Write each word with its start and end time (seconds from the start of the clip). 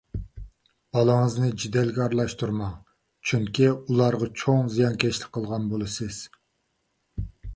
بالىلىرىڭىزنى 0.95 1.49
جېدەلگە 1.63 2.01
ئارىلاشتۇرماڭ! 2.05 2.71
چۈنكى، 3.31 3.69
ئۇلارغا 3.75 4.31
چوڭ 4.43 4.73
زىيانكەشلىك 4.77 5.29
قىلغان 5.39 5.71
بولىسىز. 5.75 6.21